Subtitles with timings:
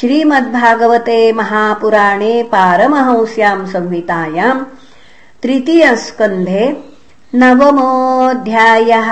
[0.00, 4.64] श्रीमद्भागवते महापुराणे पारमहंस्याम् संहितायाम्
[5.42, 6.84] तृतीयस्कन्धे
[7.34, 9.10] नवमोऽध्यायः।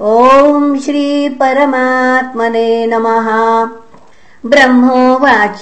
[0.00, 3.68] ॐ श्रीपरमात्मने नमः।
[4.50, 5.60] ब्रह्मोवाच।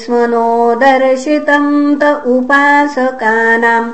[0.01, 0.49] स्मनो
[0.81, 2.03] दर्शितम् त
[2.35, 3.91] उपासकानाम्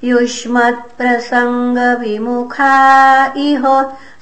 [0.10, 2.76] युष्मत्प्रसङ्गविमुखा
[3.48, 3.66] इह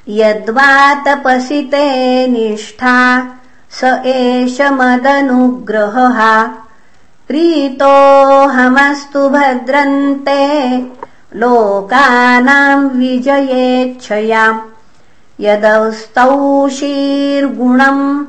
[0.07, 3.27] यद्वातपसि ते निष्ठा
[3.71, 6.49] स एष मदनुग्रहः।
[7.27, 10.77] प्रीतोऽहमस्तु भद्रन्ते
[11.35, 14.65] लोकानाम् विजयेच्छया
[15.39, 18.25] यदस्तौषीर्गुणम्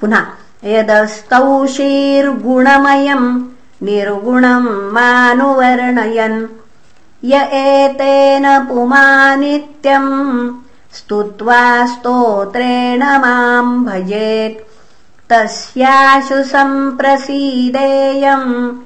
[0.00, 0.26] पुनः
[0.64, 3.42] यदस्तौषीर्गुणमयम्
[3.82, 6.46] निर्गुणम् मानुवर्णयन्।
[7.24, 10.54] य एतेन पुमानित्यम्
[10.92, 14.66] स्तुत्वा स्तोत्रेण माम् भजेत्।
[15.30, 18.78] तस्याशु सम्प्रसीदेयम्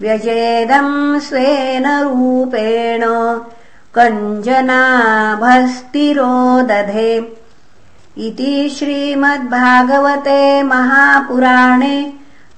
[0.00, 3.04] व्यजेदम् स्वेन रूपेण
[3.98, 7.38] कञ्जनाभस्तिरो दधे
[8.18, 12.12] इति श्रीमद्भागवते महापुराणे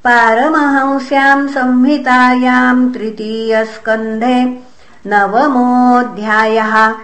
[0.05, 4.59] पारमहंस्याम् संहितायाम् तृतीयस्कन्धे
[5.07, 6.95] नवमोऽध्यायः।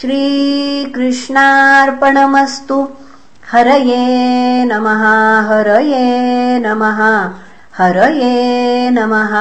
[0.00, 2.88] श्रीकृष्णार्पणमस्तु।
[3.52, 7.30] हरये नमः हरये नमः
[7.76, 9.32] हरये नमः